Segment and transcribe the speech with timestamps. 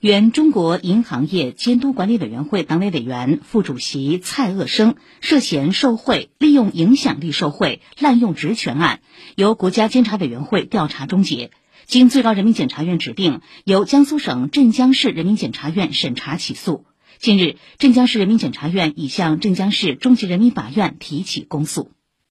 [0.00, 9.00] 原中国银行业监督管理委员会党委委员副主席蔡鄂生涉嫌受贿利用影响力受贿滥用职权案
[9.36, 11.50] 由国家监察委员会调查终结。
[11.84, 16.86] 经最高人民检察院指定由江苏省镇江市人民检察院审查起诉。
[17.18, 21.90] 近日镇江市人民检察院已向镇江市中级人民法院提起公诉。